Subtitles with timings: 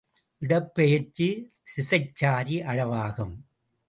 [0.41, 1.27] இடப்பெயர்ச்சி
[1.65, 3.35] திசைச்சாரி அளவாகும்.